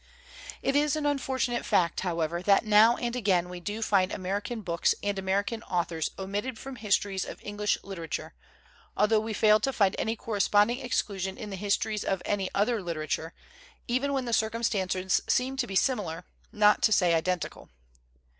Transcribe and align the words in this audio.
It 0.63 0.75
is 0.75 0.95
an 0.95 1.05
unfortunate 1.05 1.63
fact, 1.63 1.99
however, 1.99 2.41
that 2.41 2.65
now 2.65 2.97
and 2.97 3.15
again 3.15 3.49
we 3.49 3.59
do 3.59 3.83
find 3.83 4.11
Ameri 4.11 4.43
can 4.43 4.61
books 4.61 4.95
and 5.03 5.19
American 5.19 5.61
authors 5.61 6.09
omitted 6.17 6.57
from 6.57 6.77
histories 6.77 7.23
of 7.23 7.39
English 7.43 7.77
literature, 7.83 8.33
altho 8.97 9.19
we 9.19 9.31
fail 9.33 9.59
to 9.59 9.71
find 9.71 9.95
any 9.99 10.15
corresponding 10.15 10.79
exclusion 10.79 11.37
in 11.37 11.51
the 11.51 11.55
his 11.55 11.77
tories 11.77 12.03
of 12.03 12.23
any 12.25 12.49
other 12.55 12.81
literature, 12.81 13.31
even 13.87 14.11
when 14.11 14.25
the 14.25 14.33
circumstances 14.33 15.21
seem 15.27 15.55
to 15.57 15.67
be 15.67 15.75
similar, 15.75 16.25
not 16.51 16.81
to 16.81 16.91
say 16.91 17.13
identical. 17.13 17.69